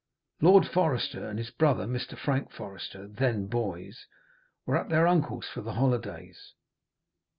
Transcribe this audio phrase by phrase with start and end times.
[0.41, 2.17] Lord Forester, and his brother, Mr.
[2.17, 4.07] Frank Forester, then boys,
[4.65, 6.55] were at their uncle's for the holidays.